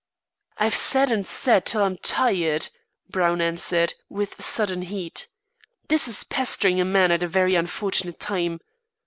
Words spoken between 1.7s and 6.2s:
I'm tired," Brown answered, with sudden heat. "This